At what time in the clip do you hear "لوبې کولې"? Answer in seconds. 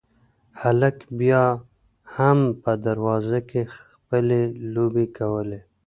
4.73-5.59